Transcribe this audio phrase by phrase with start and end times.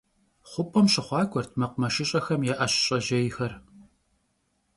[0.51, 3.53] Xhup'em şıxhuak'uert mekhumeşış'exem ya 'eş ş'ejêyxer.